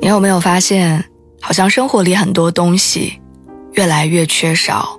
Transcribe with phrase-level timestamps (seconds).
[0.00, 1.04] 你有没有发现，
[1.42, 3.20] 好像生活里很多东西
[3.72, 4.98] 越来越缺少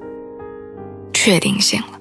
[1.12, 2.00] 确定性了？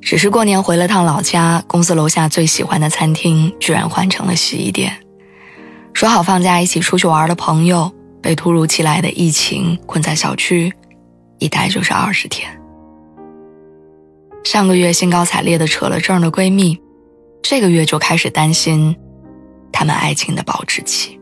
[0.00, 4.92] 只是过年回了趟老家，公司楼下最喜欢的餐厅居然换成了洗衣店。
[5.94, 10.72] 说好放假一起出去玩的朋友，被突如其来的疫情困在小区，
[11.38, 12.50] 一待就是二十天。
[14.42, 16.78] 上个月兴高采烈的扯了证的闺蜜，
[17.40, 18.94] 这个月就开始担心
[19.72, 21.18] 他们爱情的保质期。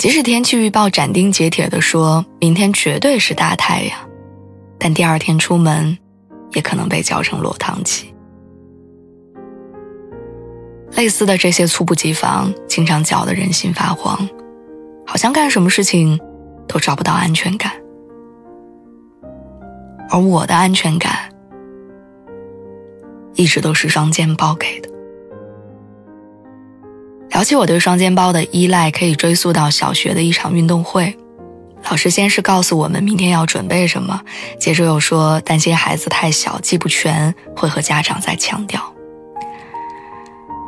[0.00, 3.98] 即使天气预报斩钉截铁地说明天绝对是大太阳，
[4.78, 5.98] 但第二天出门，
[6.54, 8.10] 也可能被浇成落汤鸡。
[10.96, 14.26] 类似的这些猝不及防，经常搅得人心发慌，
[15.06, 16.18] 好像干什么事情
[16.66, 17.70] 都找不到安全感。
[20.08, 21.28] 而我的安全感，
[23.34, 24.89] 一直都是双肩包给的。
[27.40, 31.16] 聊起我对双肩包的依赖，可以追溯到小学的一场运动会。
[31.88, 34.20] 老师先是告诉我们明天要准备什么，
[34.58, 38.82] 接着又说担心孩子太小记不全，会和家长再强调。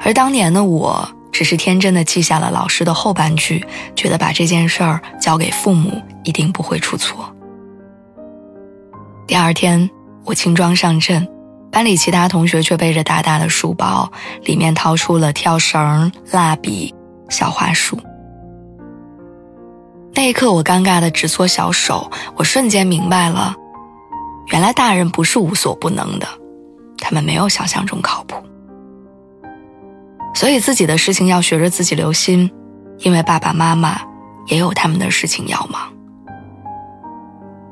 [0.01, 3.62] 而当年的我，只是天真的记下了老师的后半句，
[3.95, 7.31] 觉得把这件事儿交给父母一定不会出错。
[9.27, 9.91] 第二天，
[10.25, 11.29] 我轻装上阵。
[11.73, 14.12] 班里其他同学却背着大大的书包，
[14.45, 16.95] 里面掏出了跳绳、蜡笔、
[17.30, 17.98] 小花束。
[20.14, 22.13] 那一刻，我尴尬的直搓小手。
[22.36, 23.57] 我瞬间明白了，
[24.48, 26.29] 原来大人不是无所不能的，
[26.98, 28.36] 他们没有想象中靠谱。
[30.35, 32.51] 所以自己的事情要学着自己留心，
[32.98, 33.98] 因为爸爸妈妈
[34.48, 35.91] 也有他们的事情要忙。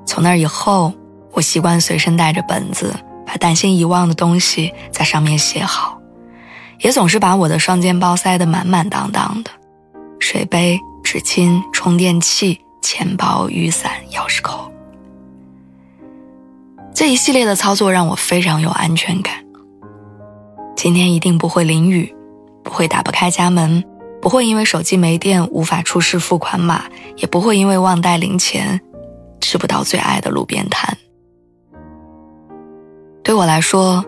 [0.07, 0.91] 从那以后，
[1.33, 2.95] 我习惯随身带着本子。
[3.31, 6.01] 把担心遗忘的东西在上面写好，
[6.81, 9.53] 也总是把我的双肩包塞得满满当当的，
[10.19, 14.69] 水杯、纸巾、充电器、钱包、雨伞、钥匙扣。
[16.93, 19.33] 这一系列的操作让我非常有安全感。
[20.75, 22.13] 今天一定不会淋雨，
[22.65, 23.85] 不会打不开家门，
[24.21, 26.83] 不会因为手机没电无法出示付款码，
[27.17, 28.81] 也不会因为忘带零钱
[29.41, 30.99] 吃不到最爱的路边摊。
[33.31, 34.05] 对我来说，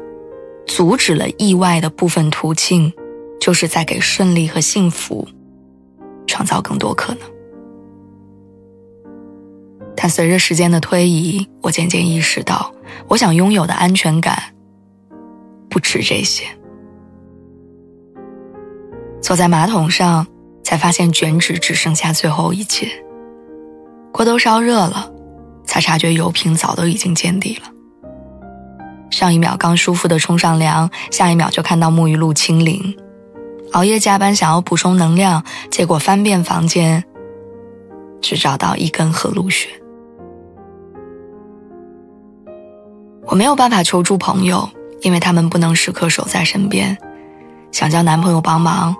[0.66, 2.92] 阻止了意外的部分途径，
[3.40, 5.28] 就是在给顺利和幸福
[6.26, 7.22] 创造更多可能。
[9.94, 12.74] 但随着时间的推移，我渐渐意识到，
[13.06, 14.42] 我想拥有的安全感
[15.70, 16.44] 不止这些。
[19.20, 20.26] 坐在马桶上，
[20.64, 22.88] 才发现卷纸只剩下最后一截；
[24.12, 25.12] 锅都烧热了，
[25.64, 27.68] 才察觉油瓶早都已经见底了。
[29.12, 32.96] 上一秒刚舒服的冲上凉，下一秒就看到沐浴露清零。
[33.72, 37.04] 熬夜加班想要补充能量，结果翻遍房间，
[38.22, 39.68] 只找到一根和露雪。
[43.26, 44.68] 我没有办法求助朋友，
[45.02, 46.96] 因为他们不能时刻守在身边。
[47.70, 48.96] 想叫男朋友帮忙，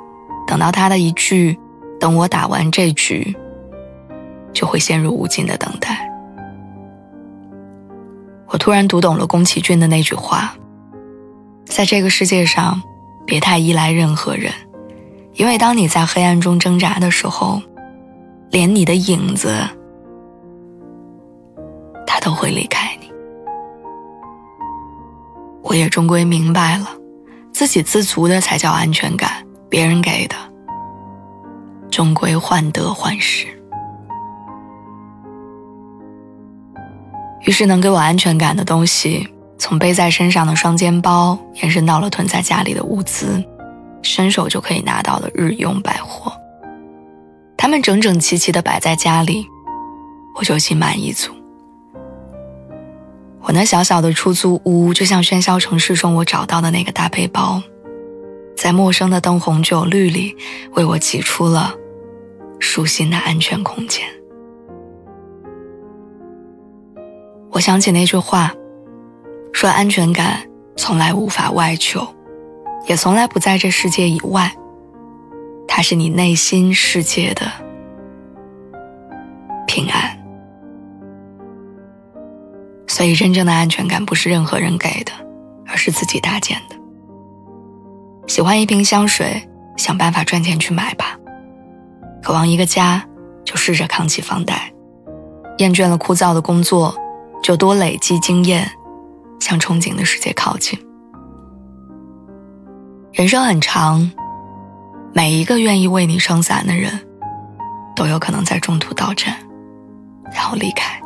[0.46, 1.58] 等到他的一句
[1.98, 3.34] “等我打完这局”，
[4.52, 6.11] 就会陷入无尽的等待。
[8.52, 10.54] 我突然读懂了宫崎骏的那句话
[11.64, 12.82] ：“在这个世界上，
[13.24, 14.52] 别太依赖任何人，
[15.32, 17.62] 因为当你在黑暗中挣扎的时候，
[18.50, 19.66] 连你的影子，
[22.06, 23.10] 他都会离开你。”
[25.64, 26.86] 我也终归明白了，
[27.54, 29.30] 自给自足的才叫安全感，
[29.70, 30.36] 别人给的，
[31.90, 33.46] 终归患得患失。
[37.44, 39.28] 于是，能给我安全感的东西，
[39.58, 43.42] 从背在身上的双肩包，延伸到了囤在家里的物资，
[44.00, 46.32] 伸手就可以拿到的日用百货。
[47.56, 49.46] 它们整整齐齐地摆在家里，
[50.36, 51.32] 我就心满意足。
[53.40, 57.60] 我那小小的出租屋，就像喧嚣城市中我找到的那个大背包，
[58.56, 60.36] 在陌生的灯红酒绿里，
[60.74, 61.74] 为我挤出了
[62.60, 64.06] 舒心的安全空间。
[67.62, 68.52] 想起那句话
[69.54, 70.42] ：“说安全感
[70.76, 72.06] 从来无法外求，
[72.88, 74.52] 也从来不在这世界以外，
[75.68, 77.46] 它是你内心世界的
[79.66, 80.18] 平安。
[82.88, 85.12] 所以，真正的安全感不是任何人给的，
[85.66, 86.76] 而是自己搭建的。
[88.26, 91.16] 喜欢一瓶香水，想办法赚钱去买吧；
[92.22, 93.02] 渴望一个家，
[93.44, 94.56] 就试着扛起房贷；
[95.58, 96.94] 厌倦了枯燥的工作，
[97.42, 98.70] 就多累积经验，
[99.40, 100.78] 向憧憬的世界靠近。
[103.12, 104.10] 人生很长，
[105.12, 106.98] 每一个愿意为你撑伞的人，
[107.96, 109.36] 都有可能在中途到站，
[110.32, 110.98] 然后离开。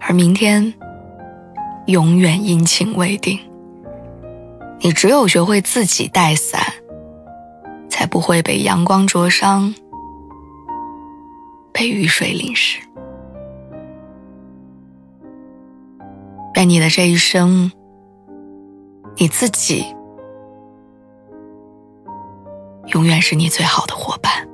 [0.00, 0.72] 而明天，
[1.86, 3.38] 永远阴晴未定。
[4.80, 6.60] 你只有学会自己带伞，
[7.88, 9.74] 才不会被阳光灼伤，
[11.72, 12.78] 被雨水淋湿。
[16.54, 17.72] 愿你的这一生，
[19.16, 19.84] 你自己
[22.86, 24.48] 永远是你最好的伙伴。